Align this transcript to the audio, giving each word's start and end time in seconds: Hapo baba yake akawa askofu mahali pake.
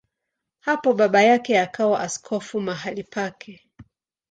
Hapo 0.59 0.93
baba 0.93 1.21
yake 1.23 1.59
akawa 1.59 1.99
askofu 1.99 2.61
mahali 2.61 3.03
pake. 3.03 3.69